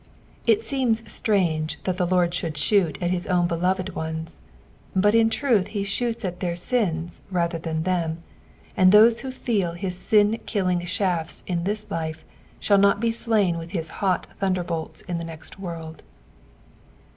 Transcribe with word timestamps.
It 0.47 0.61
seems 0.63 1.03
strange 1.13 1.77
that 1.83 1.97
the 1.97 2.07
Lord 2.07 2.33
should 2.33 2.57
shoot 2.57 2.97
at 3.03 3.11
his 3.11 3.27
ovn 3.27 3.47
beloved 3.47 3.93
ones, 3.93 4.39
but 4.95 5.13
in 5.13 5.29
truth 5.29 5.67
he 5.67 5.83
shoots 5.83 6.25
at 6.25 6.39
their 6.39 6.55
sins 6.55 7.21
rather 7.29 7.59
than 7.59 7.83
them, 7.83 8.23
and 8.75 8.91
those 8.91 9.19
who 9.19 9.29
feel 9.29 9.73
hia 9.73 9.91
sin 9.91 10.39
killm^ 10.47 10.87
shafts 10.87 11.43
in 11.45 11.63
tliia 11.65 11.91
life, 11.91 12.25
shall 12.59 12.79
not 12.79 12.99
be 12.99 13.11
slain 13.11 13.59
nith 13.59 13.69
hia 13.73 13.83
hot 13.93 14.25
thunderbolts 14.39 15.01
in 15.01 15.19
the 15.19 15.23
next 15.23 15.59
world. 15.59 16.01